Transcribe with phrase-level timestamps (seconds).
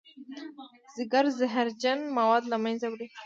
[0.95, 3.07] ځیګر زهرجن مواد له منځه وړي